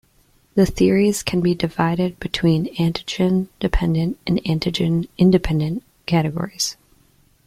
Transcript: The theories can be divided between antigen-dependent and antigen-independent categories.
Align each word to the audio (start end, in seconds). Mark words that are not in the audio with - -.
The 0.55 0.65
theories 0.65 1.21
can 1.21 1.41
be 1.41 1.53
divided 1.53 2.19
between 2.19 2.73
antigen-dependent 2.77 4.17
and 4.25 4.39
antigen-independent 4.43 5.83
categories. 6.07 6.75